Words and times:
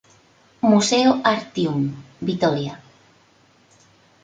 Museo 0.69 1.09
Artium, 1.33 1.79
Vitoria. 2.27 2.73